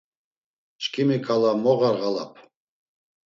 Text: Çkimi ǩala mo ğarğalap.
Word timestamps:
Çkimi 0.81 1.17
ǩala 1.25 1.51
mo 1.63 1.73
ğarğalap. 1.79 2.33